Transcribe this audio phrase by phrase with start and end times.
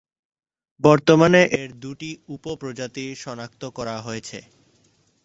[0.81, 4.39] বর্তমানে এর দুটি উপ-প্রজাতি সনাক্ত করা হয়েছে।